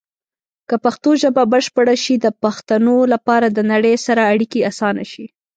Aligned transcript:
که 0.69 0.75
پښتو 0.85 1.09
ژبه 1.21 1.43
بشپړه 1.53 1.95
شي، 2.03 2.15
د 2.25 2.27
پښتنو 2.43 2.95
لپاره 3.13 3.47
د 3.49 3.59
نړۍ 3.71 3.95
سره 4.05 4.21
اړیکې 4.33 4.59
اسانه 4.71 5.03
شي. 5.11 5.25